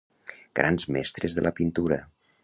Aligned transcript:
Grans 0.59 0.87
mestres 0.95 1.35
de 1.39 1.43
la 1.47 1.51
pintura. 1.59 1.99